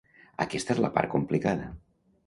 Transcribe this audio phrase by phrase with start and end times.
[0.45, 1.73] Aquesta és la part complicada.